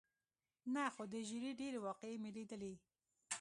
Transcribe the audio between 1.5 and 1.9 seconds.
ډېرې